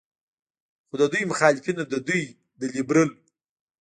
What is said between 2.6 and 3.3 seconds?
لبرل